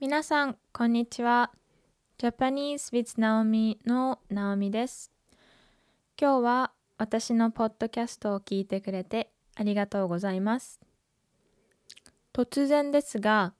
[0.00, 1.52] 皆さん、こんにちは。
[2.18, 5.12] Japanese with Naomi の Naomi です。
[6.18, 10.80] 今日は私のポッドキャストを聞いてくれてありがとうございます。
[12.32, 13.52] 突然ですが、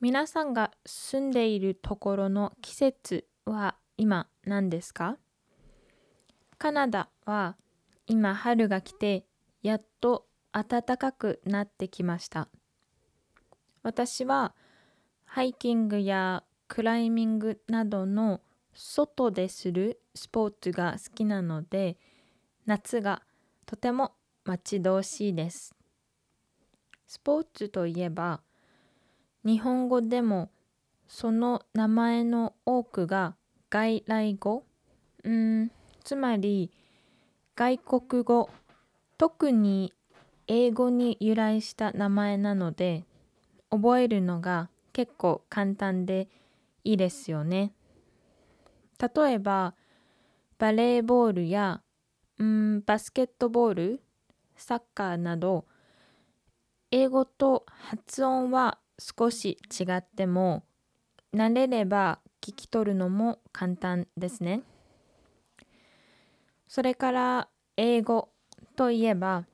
[0.00, 5.18] 皆さんが住んでいるところの季節は今何ですか？
[6.56, 7.58] カナダは
[8.06, 9.26] 今春が来て
[9.62, 12.48] やっと暖かくなってきました。
[13.82, 14.54] 私は
[15.34, 18.42] ハイキングやクライミングなどの
[18.74, 21.96] 外でするスポーツが好きなので
[22.66, 23.22] 夏が
[23.64, 24.12] とても
[24.44, 25.74] 待ち遠しいです。
[27.06, 28.42] スポーツといえば
[29.42, 30.50] 日本語でも
[31.08, 33.34] その名前の多くが
[33.70, 34.64] 外来語
[35.24, 35.70] うん
[36.04, 36.70] つまり
[37.56, 38.50] 外国語
[39.16, 39.94] 特に
[40.46, 43.06] 英語に由来した名前なので
[43.70, 46.28] 覚えるのが結構簡単で
[46.84, 47.72] いいですよね。
[48.98, 49.74] 例えば
[50.58, 51.82] バレーボールや
[52.38, 54.02] うんバスケットボール
[54.56, 55.66] サッカーなど
[56.90, 60.64] 英語と発音は少し違っても
[61.34, 64.62] 慣れれば聞き取るのも簡単ですね。
[66.68, 68.30] それから英語
[68.76, 69.46] といえば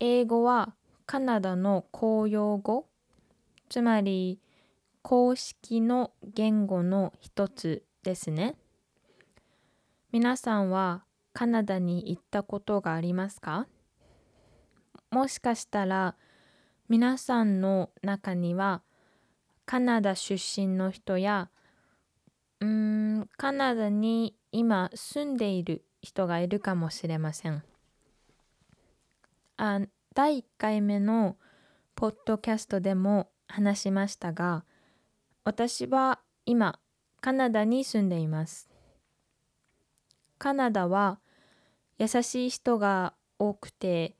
[0.00, 0.74] 英語は
[1.06, 2.86] カナダの公用語
[3.68, 4.38] つまり
[5.04, 8.56] 公式の言語の一つですね。
[10.12, 13.66] 皆さんはカナダに行ったことがありますか？
[15.10, 16.16] もしかしたら
[16.88, 18.80] 皆さんの中には
[19.66, 21.50] カナダ出身の人や
[22.60, 27.62] うーんカナダに今住んでいる人がいるかもしれません。
[29.58, 29.80] あ
[30.14, 31.36] 第1回目の
[31.94, 34.64] ポッドキャストでも話しましたが
[35.44, 36.78] 私は今
[37.20, 38.70] カナダに住んでいます。
[40.38, 41.20] カナダは
[41.98, 44.16] 優しい人が多くて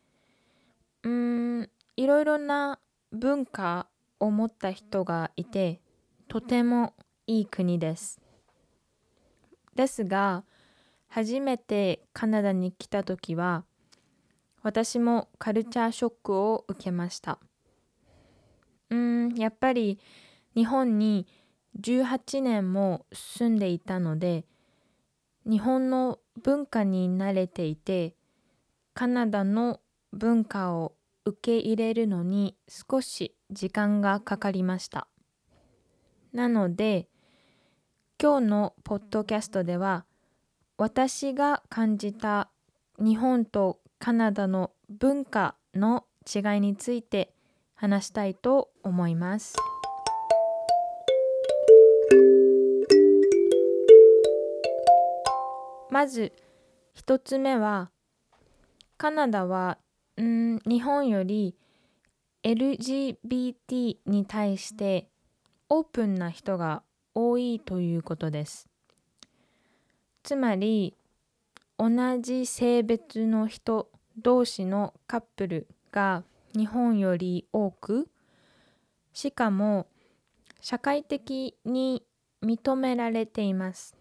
[1.03, 2.79] うーんいろいろな
[3.11, 3.87] 文化
[4.21, 5.81] を持った人がいて
[6.29, 6.93] とても
[7.27, 8.21] いい国です。
[9.75, 10.45] ですが
[11.09, 13.65] 初めてカナダに来た時は
[14.63, 17.39] 私もカルチャーショックを受けました。
[18.91, 19.99] うんやっぱり
[20.55, 21.27] 日本に
[21.81, 24.45] 18年も住んでいたので
[25.49, 28.15] 日本の文化に慣れていて
[28.95, 29.81] カナダの
[30.13, 30.95] 文化を
[31.25, 35.09] 受け入れるのに少し時間がかかりました。
[36.33, 37.09] なので
[38.21, 40.05] 今日のポッドキャストでは
[40.77, 42.51] 私が感じた
[42.99, 47.33] 日本とカナダの文化の違いについて
[47.75, 49.57] 話したいと思います。
[55.95, 56.33] まず
[56.97, 57.93] 1つ目は
[58.97, 59.79] カナダは
[60.21, 61.55] ん日本より
[62.43, 65.07] LGBT に対して
[65.69, 66.83] オープンな人が
[67.15, 68.69] 多いということです。
[70.25, 70.97] つまり
[71.79, 71.91] 同
[72.21, 73.89] じ性別の人
[74.21, 76.25] 同士のカップルが
[76.59, 78.09] 日本より多く
[79.13, 79.87] しかも
[80.61, 82.03] 社会的に
[82.43, 83.95] 認められています。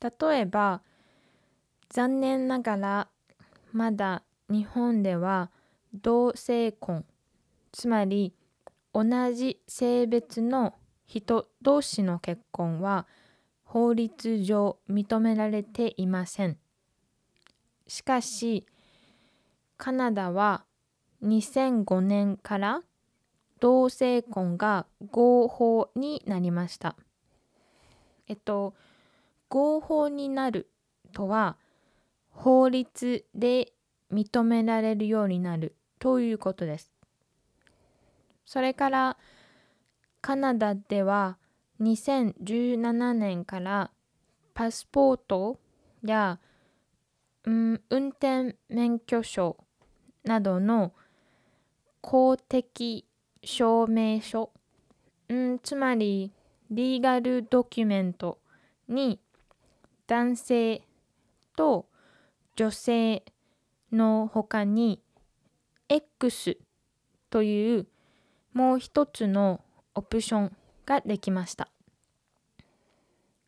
[0.00, 0.82] 例えば
[1.88, 3.08] 残念ながら
[3.72, 5.50] まだ日本では
[5.94, 7.04] 同性婚
[7.72, 8.34] つまり
[8.92, 10.74] 同じ性別の
[11.06, 13.06] 人同士の結婚は
[13.64, 16.58] 法律上認められていません。
[17.86, 18.66] しかし
[19.76, 20.64] カナダは
[21.22, 22.82] 2005年から
[23.60, 26.96] 同性婚が合法になりました。
[28.26, 28.74] えっと
[29.48, 30.70] 合法になる
[31.12, 31.56] とは
[32.30, 33.72] 法律で
[34.12, 36.92] 認められるようになるということです。
[38.44, 39.16] それから
[40.20, 41.38] カナダでは
[41.80, 43.90] 2017年から
[44.54, 45.60] パスポート
[46.02, 46.40] や、
[47.44, 49.56] うん、運転免許証
[50.24, 50.92] などの
[52.00, 53.06] 公的
[53.44, 54.50] 証明書、
[55.28, 56.32] うん、つまり
[56.70, 58.38] リーガルドキュメント
[58.88, 59.20] に
[60.08, 60.82] 男性
[61.54, 61.86] と
[62.56, 63.22] 女性
[63.92, 65.00] の他に
[65.88, 66.58] X
[67.30, 67.86] という
[68.52, 69.60] もう一つの
[69.94, 70.56] オプション
[70.86, 71.68] ができました。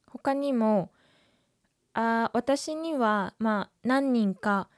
[0.06, 0.90] 他にも
[1.94, 4.68] あ私にはまあ何人か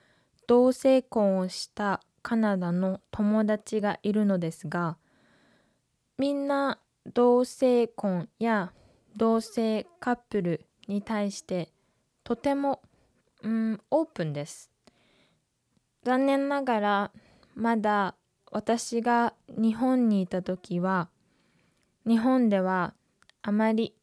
[0.47, 4.99] 同性婚をしたカナダの友達がいるのですが
[6.17, 6.79] みんな
[7.13, 8.73] 同性婚や
[9.17, 11.71] 同性カップルに対して
[12.25, 12.83] とても、
[13.43, 14.71] うん、オープンです。
[16.05, 17.13] 残念ながら
[17.55, 18.17] まだ
[18.51, 21.09] 私が日本にいた時は
[22.07, 22.95] 日本では
[23.43, 23.95] あまり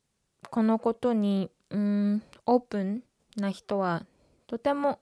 [0.49, 3.03] このことに、うん、オープン
[3.35, 4.05] な人は
[4.47, 4.99] とても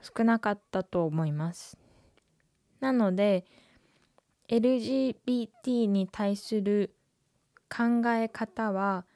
[0.00, 1.78] 少なかったと思います。
[2.80, 3.44] なので
[4.48, 6.94] LGBT に対する
[7.70, 9.06] 考え方は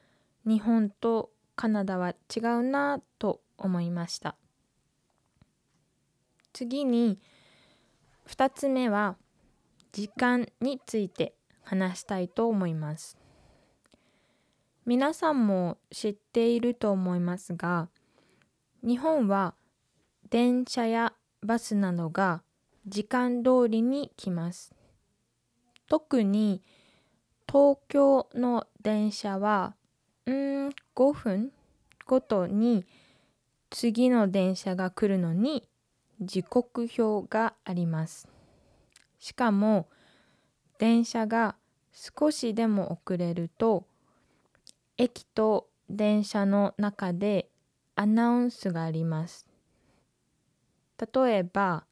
[0.46, 4.37] 日本とカナダは違うなと思いました。
[6.53, 7.19] 次に
[8.29, 9.17] 2つ目は
[9.93, 13.17] 時間について話したいと思います。
[14.85, 17.88] 皆さんも知っていると思いますが
[18.87, 19.55] 日本は
[20.31, 21.12] 電車や
[21.43, 22.43] バスなどが
[22.87, 24.75] 時間通りに来ます。
[25.88, 26.62] 特に
[27.49, 29.75] 東京の電車は
[30.26, 31.52] うん5分
[32.05, 32.84] ごとに
[33.70, 35.69] 次の電車が来るのに
[36.20, 38.28] 時刻表があります。
[39.19, 39.88] しかも
[40.78, 41.56] 電車が
[41.93, 43.87] 少しでも遅れると
[44.99, 47.49] 駅と電車の中で
[47.94, 49.46] アナウンスがあります。
[51.14, 51.84] 例えば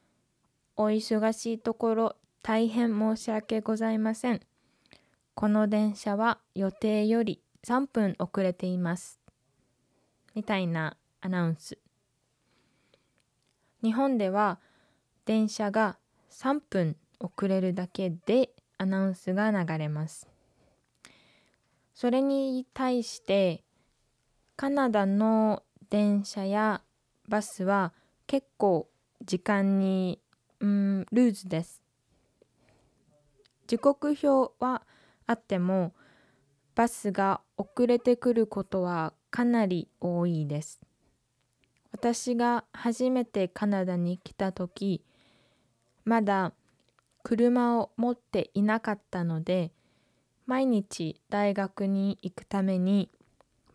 [0.76, 4.40] 「お忙しいところ大変申し訳ございません。
[5.34, 9.20] この電車は予定より3分遅れています。
[10.34, 11.78] みたいなアナウンス。
[13.82, 14.58] 日本では
[15.24, 15.96] 電車が
[16.30, 20.28] 3分遅れるだけでアナウンスが流れます。
[21.94, 23.62] それに対して
[24.56, 26.82] カナダの電車や
[27.28, 27.92] バスは
[28.26, 28.88] 結構
[29.24, 30.20] 時間に
[30.58, 31.80] うんルーズです。
[33.68, 34.82] 時刻表は
[35.26, 35.92] あっても
[36.74, 40.80] バスが遅れてくることはかなり多いです。
[41.92, 45.04] 私が初めてカナダに来た時
[46.04, 46.52] まだ
[47.22, 49.72] 車を持っていなかったので
[50.46, 53.10] 毎日大学に行くために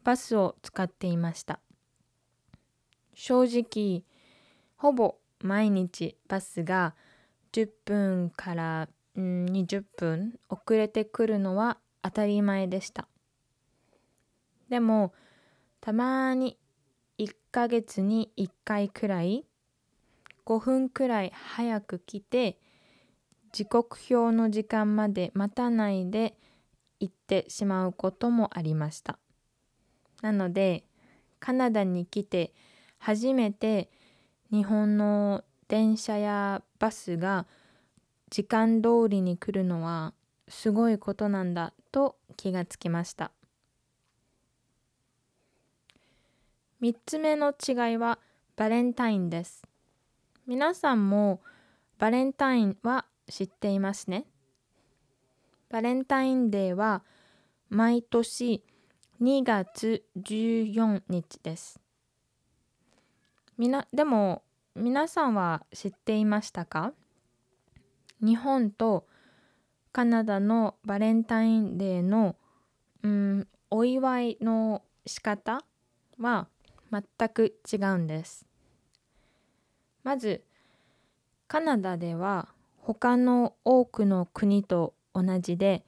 [0.03, 1.59] バスを使っていました
[3.13, 4.03] 正直
[4.75, 6.95] ほぼ毎日バスが
[7.53, 11.77] 10分から20分遅れてくるのは
[12.07, 13.09] 当たり前でした。
[14.69, 15.13] でも
[15.81, 16.57] たまに
[17.18, 19.45] 1ヶ月に1回くらい
[20.45, 22.57] 5分くらい早く来て
[23.51, 26.38] 時刻表の時間まで待たないで
[27.00, 29.19] 行ってしまうこともありました。
[30.21, 30.86] なので
[31.39, 32.54] カナダに来て
[33.00, 33.89] 初めて
[34.51, 37.45] 日本の電車やバスが
[38.30, 40.13] 時間通りに来るのは
[40.48, 43.31] すごいことなんだと気がつきました。
[46.79, 48.19] 3つ目の違いは
[48.55, 49.63] バレンタインです。
[50.45, 51.41] 皆さんも
[51.97, 54.27] バレンタインは知っていますね。
[55.71, 57.01] バレンタインデーは
[57.71, 58.63] 毎年
[59.19, 61.79] 2月14日です。
[63.57, 64.44] みなでも
[64.75, 66.94] 皆さんは知っていましたか？
[68.21, 69.07] 日本と
[69.97, 72.35] カナダのバレンタインデーの、
[73.01, 75.63] うん、お祝いの仕方
[76.19, 76.49] は
[76.92, 78.45] 全く違うんです。
[80.04, 80.44] まず
[81.47, 85.83] カナダでは他の多くの国と同じで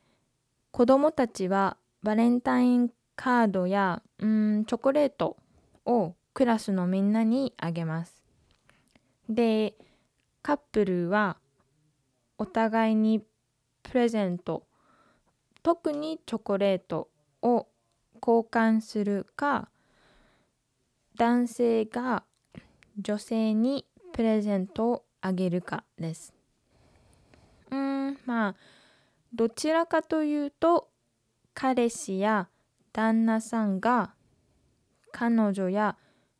[0.72, 5.38] 子どもたちはバレンタインカードやうんチョコレート
[5.86, 8.24] をクラスのみんなにあげます。
[9.30, 9.76] で
[10.42, 11.38] カップルは
[12.40, 13.22] お互いに
[13.84, 14.66] プレゼント
[15.64, 17.10] 特にチョコレート
[17.42, 17.68] を
[18.22, 19.70] 交換するか
[21.18, 22.24] 男性が
[22.98, 26.34] 女性にプレゼントをあげるかです。
[27.72, 28.56] うんまあ
[29.34, 30.90] どちらかというと
[31.54, 32.50] 彼氏や
[32.94, 34.14] 旦那さんが
[35.12, 35.98] 彼女や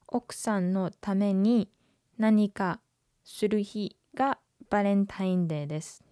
[0.08, 1.70] 奥さんのために
[2.18, 2.80] 何か
[3.24, 6.04] する日がバレンタインデーです。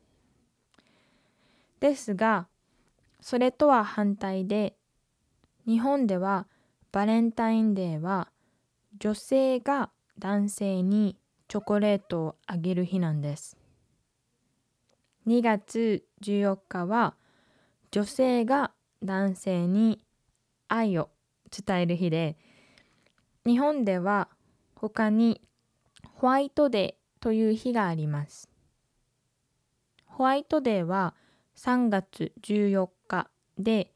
[1.80, 2.48] ですが
[3.22, 4.76] それとは反対で
[5.66, 6.48] 日本では
[6.92, 8.30] バレンタインデーは
[9.00, 11.18] 女性が男性に
[11.48, 13.58] チョコレートをあげる日なんです。
[15.28, 17.16] 2月14日は
[17.92, 18.72] 女性が
[19.04, 20.00] 男性に
[20.70, 21.10] 愛を
[21.52, 22.38] 伝える日で
[23.46, 24.30] 日本では
[24.76, 25.42] 他に
[26.14, 28.50] ホワイトデーという日があります。
[30.06, 31.14] ホワイトデーは
[31.58, 33.92] 3月14日で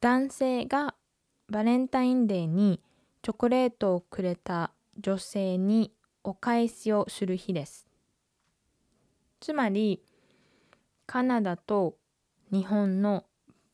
[0.00, 0.94] 男性が
[1.48, 2.80] バレンタインデーに
[3.20, 5.92] チョコレートをくれた女性に
[6.24, 7.86] お返しをする日です。
[9.40, 10.02] つまり
[11.06, 11.96] カナダと
[12.50, 13.24] 日本の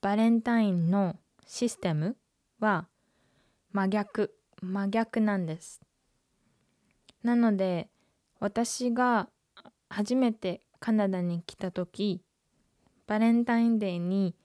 [0.01, 2.17] バレンタインのシステム
[2.59, 2.89] は
[3.73, 5.81] 真逆真逆なんです。
[7.23, 7.91] なので
[8.41, 9.29] 私が
[9.89, 12.23] 初めてカナダに来た時
[13.09, 14.37] バレンタインデーに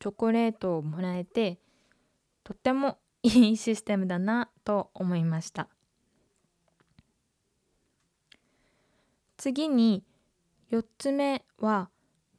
[0.00, 1.58] チョコレートをもらえて
[2.44, 5.68] とってもいいシステムだなと思いました。
[9.36, 10.04] 次に
[10.72, 11.90] 4つ目は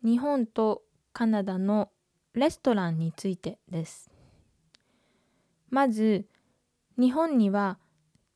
[0.03, 0.83] 日本と
[1.13, 1.89] カナダの
[2.33, 4.11] レストランについてです。
[5.69, 6.27] まず
[6.97, 7.79] 日本には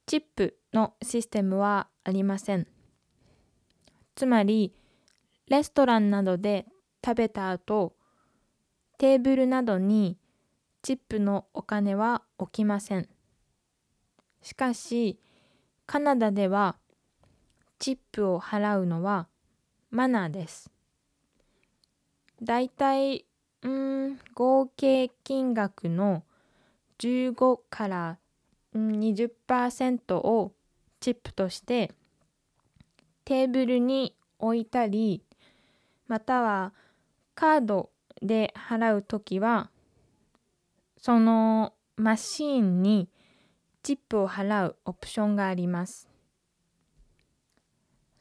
[0.05, 2.67] チップのシステムはありません。
[4.15, 4.73] つまり
[5.47, 6.65] レストランなどで
[7.03, 7.93] 食べた後
[8.97, 10.17] テーブルなどに
[10.81, 13.09] チップのお金は置きません。
[14.41, 15.19] しかし、
[15.85, 16.77] カナダでは
[17.79, 19.27] チップを払うのは
[19.91, 20.71] マナーです。
[22.41, 23.25] だいたい、
[23.61, 26.23] うん、合計金額の
[26.99, 28.17] 15から
[28.75, 30.53] 20%を
[30.99, 31.91] チップとして
[33.25, 35.23] テーブルに置いたり
[36.07, 36.73] または
[37.35, 37.89] カード
[38.21, 39.69] で払うときは
[40.97, 43.09] そのマシーンに
[43.81, 46.09] チップを払うオプションがあります。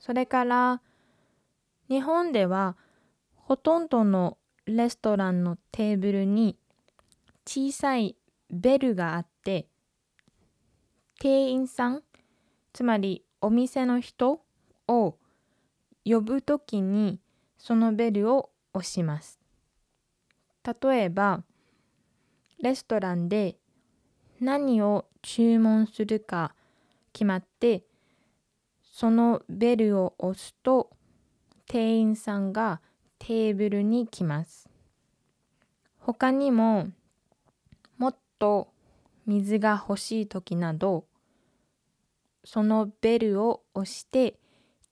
[0.00, 0.82] それから
[1.88, 2.76] 日本では
[3.36, 6.56] ほとんどのレストランのテーブルに
[7.46, 8.16] 小さい
[8.50, 9.66] ベルがあって
[11.20, 12.02] 店員さん
[12.72, 14.40] つまりお店の人
[14.88, 15.16] を
[16.04, 17.20] 呼ぶときに
[17.58, 19.38] そのベルを押します。
[20.82, 21.42] 例えば、
[22.60, 23.56] レストランで
[24.40, 26.54] 何を注文するか
[27.12, 27.84] 決まって、
[28.82, 30.90] そのベルを押すと
[31.66, 32.80] 店員さんが
[33.18, 34.68] テーブルに来ます。
[35.98, 36.88] 他にも
[37.96, 38.68] もっと
[39.24, 41.04] 水が欲しい時など
[42.44, 44.34] そのベルを押して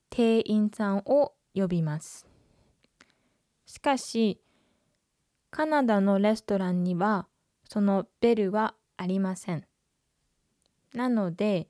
[0.08, 2.29] 店員さんを呼びます。
[3.70, 4.40] しかし
[5.52, 7.28] カナダのレストランには
[7.68, 9.64] そのベルはありません。
[10.92, 11.68] なので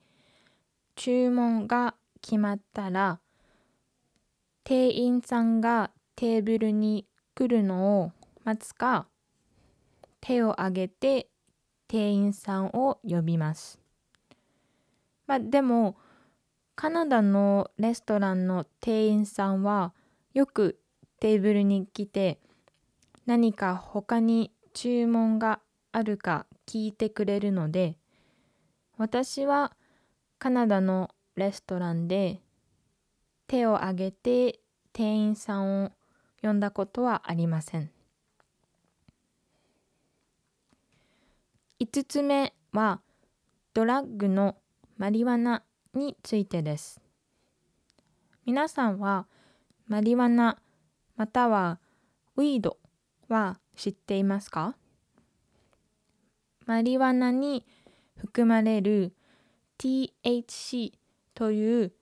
[0.96, 3.20] 注文が決まったら
[4.64, 8.12] 店員さんがテーブルに来るのを
[8.44, 9.06] 待つか
[10.22, 11.28] 手を挙げて
[11.86, 13.78] 店員さんを呼びます。
[15.26, 15.98] まあでも
[16.76, 19.92] カナダのレストランの店員さんは
[20.32, 20.80] よく
[21.20, 22.38] テーブルに来て
[23.26, 25.60] 何か他に注文が
[25.92, 27.96] あるか聞いてくれるので
[28.96, 29.72] 私は
[30.38, 32.40] カナダのレストランで
[33.46, 34.60] 手を挙げて
[34.92, 35.92] 店員さんを
[36.42, 37.90] 呼んだことはありません。
[41.80, 43.00] 5つ目は
[43.72, 44.56] ドラッグの
[44.98, 45.62] マリワナ
[45.94, 47.00] についてです。
[48.44, 49.26] 皆さんは
[49.88, 50.58] マリワナ
[51.20, 51.80] または
[52.34, 52.78] ウィード
[53.28, 54.74] は知っていますか？
[56.64, 57.66] マリワナに
[58.16, 59.12] 含まれる
[59.78, 60.94] THC
[61.34, 61.92] という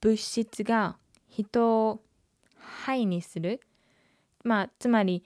[0.00, 0.96] 物質が
[1.28, 2.00] 人を
[2.56, 3.60] ハイにする、
[4.42, 5.22] まあ、つまり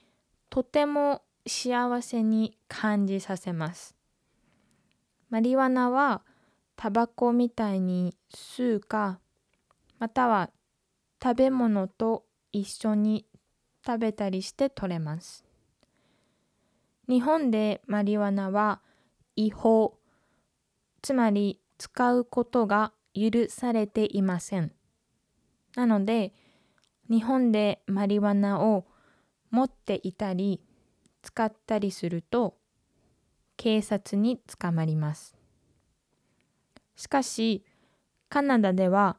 [0.50, 3.94] とても幸せに感じさせます。
[5.30, 6.22] マリワナは
[6.74, 9.20] タバコみたいに吸うか
[10.00, 10.50] または
[11.22, 13.26] 食べ物と一緒に
[13.84, 15.44] 食べたりして取れます。
[17.08, 18.80] 日本でマリワナは
[19.34, 19.98] 違法、
[21.02, 24.72] つまり使うことが許されていません。
[25.74, 26.32] なので、
[27.10, 28.86] 日本でマリワナを
[29.50, 30.62] 持っていたり
[31.22, 32.56] 使ったりすると
[33.56, 35.34] 警察に捕まります。
[36.94, 37.64] しかし、
[38.28, 39.18] カナダでは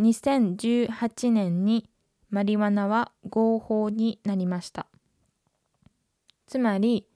[0.00, 1.88] 2018年に
[2.32, 4.86] マリワナは合法になりました。
[6.46, 7.06] つまり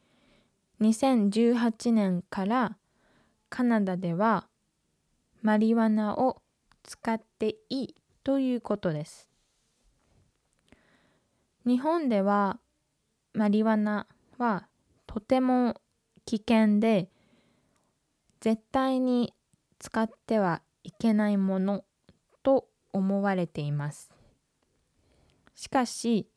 [0.83, 2.77] 2018年から
[3.49, 4.47] カナダでは
[5.41, 6.43] マリワナを
[6.83, 7.95] 使っていい
[8.25, 9.27] ということです。
[11.65, 12.61] 日本では
[13.33, 14.07] マリワナ
[14.37, 14.69] は
[15.07, 15.81] とても
[16.27, 17.09] 危険で
[18.41, 19.33] 絶対に
[19.79, 21.85] 使ってはいけないもの
[22.43, 24.16] と思われています。
[25.57, 26.29] しかし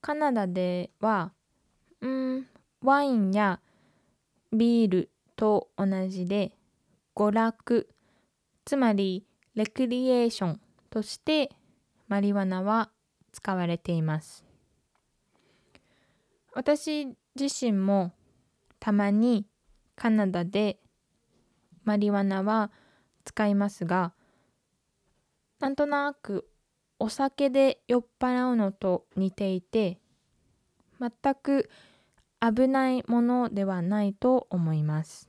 [0.00, 1.32] カナダでは
[2.00, 2.46] うん
[2.82, 3.60] ワインや
[4.52, 6.52] ビールと同じで
[7.14, 7.88] 娯楽
[8.64, 11.50] つまりレクリエーションとして
[12.08, 12.90] マリワナは
[13.32, 14.44] 使われています。
[16.52, 17.06] 私
[17.38, 18.12] 自身も
[18.80, 19.46] たまに
[19.94, 20.78] カナダで
[21.84, 22.70] マリワナは
[23.24, 24.14] 使いますが
[25.60, 26.48] なんとなく
[26.98, 29.98] お酒で酔っ払うのと似ていて
[31.00, 31.68] 全く
[32.40, 35.28] 危ないものではないと思います。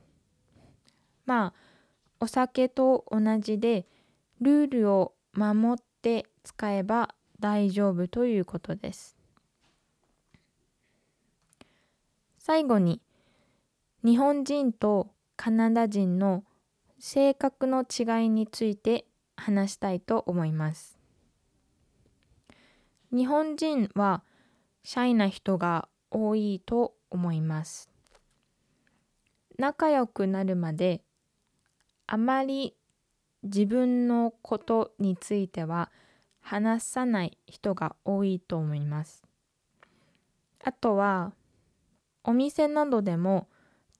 [1.26, 1.54] まあ
[2.20, 3.86] お酒と同じで
[4.40, 9.16] ルールを守って使えば大丈夫ということです。
[12.38, 13.00] 最後に
[14.04, 16.44] 日本人とカナダ人の
[16.98, 19.06] 性格の違いについて
[19.36, 20.97] 話したいと思います。
[23.10, 24.22] 日本人は
[24.82, 27.88] シャイな人が多いと思います。
[29.58, 31.02] 仲良くなるまで
[32.06, 32.76] あまり
[33.42, 35.90] 自分のことについては
[36.40, 39.22] 話さない人が多いと思います。
[40.62, 41.32] あとは
[42.24, 43.48] お店などでも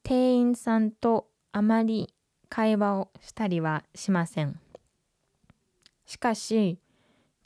[0.02, 2.14] 店員さんとあまり
[2.48, 4.60] 会話をしたりはしません。
[6.06, 6.78] しかし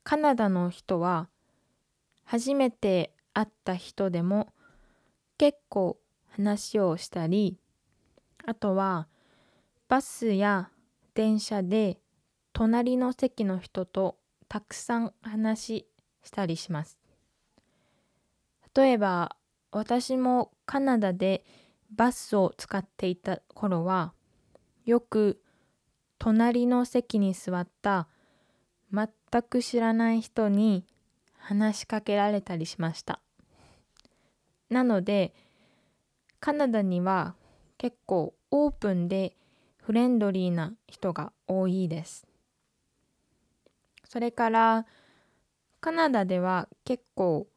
[0.05, 1.29] カナダの人は
[2.33, 4.55] 初めて会った人でも
[5.37, 5.99] 結構
[6.31, 7.59] 話をしたり
[8.47, 9.07] あとは
[9.87, 10.71] バスや
[11.13, 11.99] 電車で
[12.55, 14.17] 隣の席の人と
[14.49, 15.87] たくさん話
[16.23, 16.99] したりします。
[18.75, 19.37] 例えば
[19.71, 21.45] 私もカナダで
[21.91, 24.15] バスを使っていた頃は
[24.87, 25.43] よく
[26.19, 28.09] 隣の席に座った
[28.91, 29.11] 全
[29.43, 30.87] く知らない人に
[31.43, 33.21] 話しかけられたりしました。
[34.71, 35.35] なので
[36.41, 37.35] カナダには
[37.79, 39.37] 結構オープンで
[39.83, 42.27] フレンドリーな人が多いです。
[44.05, 44.87] それから
[45.81, 47.49] カナダでは結構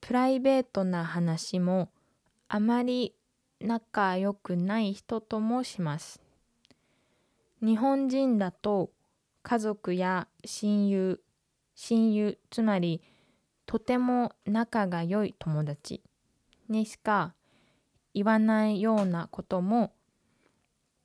[0.00, 1.90] プライベートな話も
[2.48, 3.14] あまり
[3.60, 6.20] 仲良くない人ともします。
[7.60, 8.90] 日本人だと
[9.42, 11.20] 家族や親友
[11.74, 13.02] 親友つまり
[13.68, 16.02] とても仲が良い友達
[16.70, 17.34] にしか
[18.14, 19.92] 言わないようなことも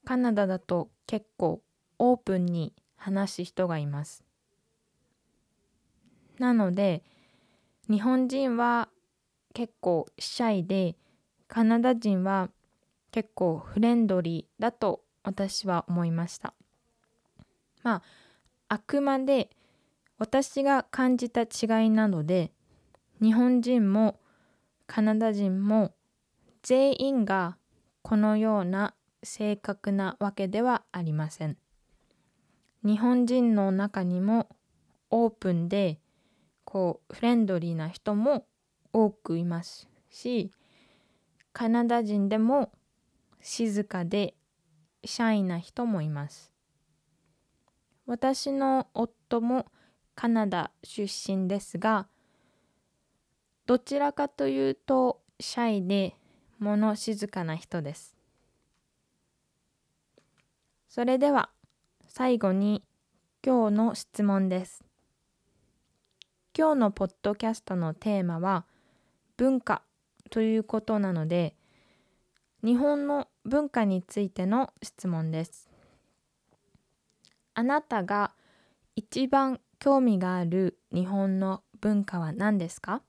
[0.06, 1.62] カナダだと結構
[1.99, 4.23] オープンに話す人がいます。
[6.39, 7.04] なので
[7.89, 8.88] 日本人は
[9.54, 10.95] 結構シャイで
[11.49, 12.49] カナダ人は
[13.12, 16.54] 結構フレンドリーだと私は思いました。
[17.84, 18.04] まあ
[18.69, 19.49] あくまで
[20.17, 22.52] 私が感じた違いなので
[23.21, 24.19] 日本人も
[24.88, 25.93] カナダ人も
[26.62, 27.58] 全員が
[28.02, 31.58] このような正確なわけではありません。
[32.86, 34.49] 日本人の中にも
[35.10, 35.99] オープンで
[36.65, 38.45] こうフレンドリーな人も
[38.91, 40.52] 多くいますし
[41.54, 42.71] カナダ人でも
[43.41, 44.36] 静かで
[45.06, 46.52] シャイな人もいます。
[48.06, 49.65] 私の夫も
[50.15, 52.08] カナダ出身ですが
[53.65, 56.15] どちらかというとシャイで
[56.60, 58.15] 物静かな人です。
[60.89, 61.49] それでは
[62.08, 62.84] 最後に
[63.45, 64.84] 今日の質問です。
[66.56, 68.65] 今日のポッドキャストのテーマは
[69.38, 69.82] 文化
[70.30, 71.56] ということなので
[72.63, 75.69] 日本の文化についての質問です。
[77.56, 78.32] あなたが
[78.95, 83.02] 一番興味がある日本の文化は何ですか？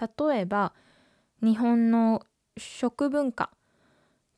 [0.00, 0.72] 例えば
[1.40, 2.24] 日本の
[2.56, 3.52] 食文化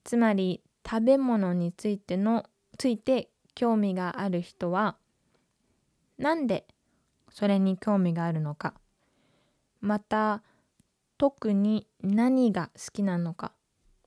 [0.05, 2.45] つまり食べ物についての
[2.77, 4.99] ついて興味がある人は
[6.19, 6.67] なんで
[7.31, 8.75] それに興味があるのか？
[9.81, 10.43] また
[11.17, 13.53] 特に何が好きなのか、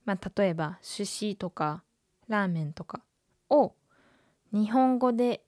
[0.04, 1.82] まあ、例えば寿司とか
[2.28, 3.02] ラーメンとか
[3.50, 3.74] を
[4.52, 5.42] 日本語で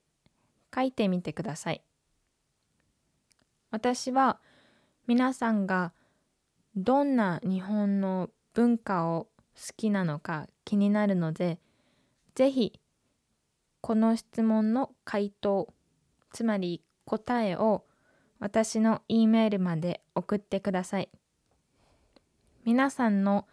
[0.73, 1.83] 書いてみてください。
[3.71, 4.39] 私は
[5.07, 5.93] 皆さんが
[6.75, 11.59] どんな日本の文化を好きなのか気になるので
[12.35, 12.79] ぜひ
[13.81, 15.73] この質問の回答
[16.31, 17.85] つまり答えを
[18.39, 21.09] 私の E メールまで送ってください
[22.63, 23.47] 皆さんの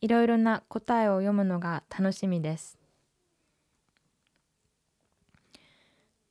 [0.00, 2.78] いろいろな答えを読むのが楽しみです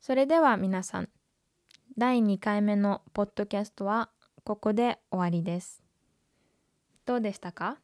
[0.06, 1.08] それでは皆さん
[1.96, 4.10] 第2回目のポッドキャストは
[4.44, 5.82] ここで終わりです。
[7.06, 7.78] どうでしたか？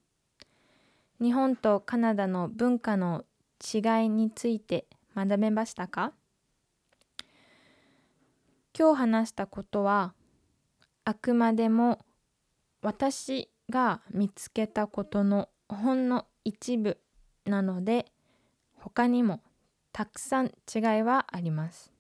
[1.19, 3.25] 日本とカナダの文化の
[3.65, 6.13] 違いについて学べましたか？
[8.79, 10.13] 今日話したことは
[11.07, 12.01] あくまでも
[12.83, 16.99] 私が見つけたことのほんの一部
[17.47, 18.13] なので
[18.77, 19.41] 他にも
[19.91, 21.91] たくさん違いはあります。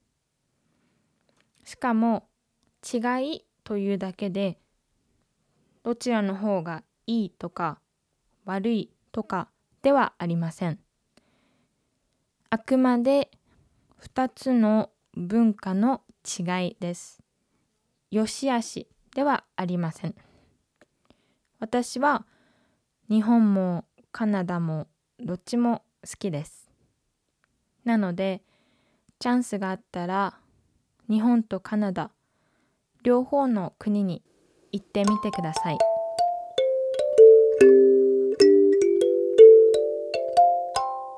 [1.70, 2.26] しかも
[2.82, 2.98] 違
[3.34, 4.58] いというだけで
[5.84, 7.78] どちらの方がいいとか
[8.44, 10.80] 悪いとかではありません。
[12.50, 13.30] あくまで
[14.02, 17.22] 2つの文化の違いです。
[18.10, 20.16] よしあしではありません。
[21.60, 22.26] 私は
[23.08, 24.88] 日本もカナダも
[25.20, 26.68] どっちも好きです。
[27.84, 28.42] なので
[29.20, 30.39] チャンスがあったら
[31.10, 32.12] 日本とカナダ
[33.02, 34.22] 両方の国に
[34.70, 35.78] 行ってみてください。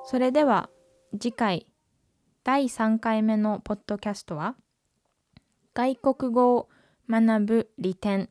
[0.06, 0.70] それでは
[1.12, 1.66] 次回
[2.42, 4.56] 第3回目のポッドキャストは
[5.74, 6.68] 外国語を
[7.08, 8.30] 学ぶ利点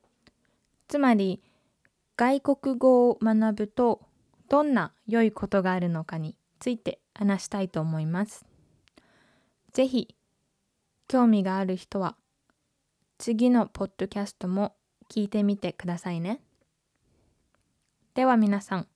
[0.87, 1.41] つまり
[2.17, 4.01] 外国語を学ぶと
[4.49, 8.45] どんな良いことがあるのかについて話したいと思います。
[9.73, 10.15] ぜひ
[11.11, 12.15] 興味がある人は
[13.17, 14.77] 次のポッドキャストも
[15.13, 16.39] 聞いてみてくださいね。
[18.13, 18.87] では皆さん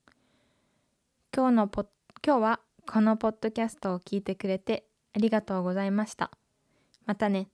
[1.36, 1.86] 今日のポ
[2.26, 6.32] 今日はこのポッドキャストを聞いてくれてありがとうございました。
[7.06, 7.50] またね。